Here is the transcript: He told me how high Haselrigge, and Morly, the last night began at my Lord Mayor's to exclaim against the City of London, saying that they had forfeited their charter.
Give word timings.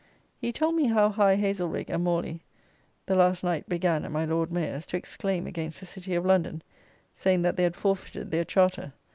He 0.39 0.51
told 0.51 0.73
me 0.73 0.87
how 0.87 1.09
high 1.09 1.35
Haselrigge, 1.37 1.91
and 1.91 2.03
Morly, 2.03 2.41
the 3.05 3.13
last 3.13 3.43
night 3.43 3.69
began 3.69 4.03
at 4.03 4.11
my 4.11 4.25
Lord 4.25 4.51
Mayor's 4.51 4.83
to 4.87 4.97
exclaim 4.97 5.45
against 5.45 5.79
the 5.79 5.85
City 5.85 6.15
of 6.15 6.25
London, 6.25 6.63
saying 7.13 7.43
that 7.43 7.55
they 7.55 7.61
had 7.61 7.75
forfeited 7.75 8.31
their 8.31 8.43
charter. 8.43 8.93